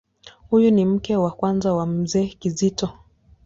[0.49, 2.89] Huyu ni mke wa kwanza wa Mzee Kizito.